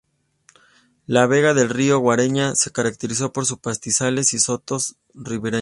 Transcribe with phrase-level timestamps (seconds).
[1.05, 5.49] La vega del río Guareña se caracteriza por sus pastizales y sotos ribereños.